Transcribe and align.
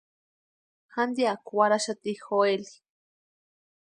Jantianku 0.95 1.59
warhaxati 1.59 2.13
Joel. 2.23 2.65